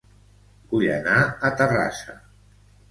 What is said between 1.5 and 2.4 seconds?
a Terrassa